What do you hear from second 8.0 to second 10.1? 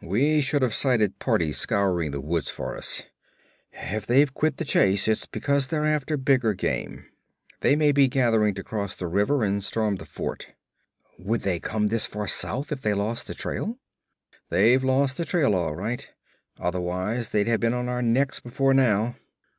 gathering to cross the river and storm the